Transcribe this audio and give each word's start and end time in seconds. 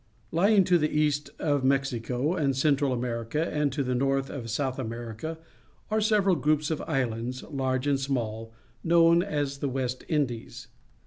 —Lying 0.31 0.63
to 0.63 0.79
the 0.79 0.89
east 0.89 1.29
of 1.37 1.63
Mexico 1.63 2.33
and 2.33 2.55
Central 2.55 2.91
America 2.91 3.45
and 3.47 3.71
to 3.71 3.83
the 3.83 3.93
north 3.93 4.31
of 4.31 4.49
South 4.49 4.79
America 4.79 5.37
are 5.91 6.01
several 6.01 6.35
groups 6.35 6.71
of 6.71 6.81
islands, 6.87 7.43
large 7.43 7.85
and 7.85 7.99
small, 7.99 8.51
known 8.83 9.21
as 9.21 9.59
the 9.59 9.69
West 9.69 10.03
Indies. 10.07 10.69